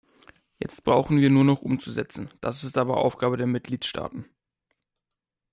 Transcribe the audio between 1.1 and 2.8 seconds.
wir nur noch umzusetzen das ist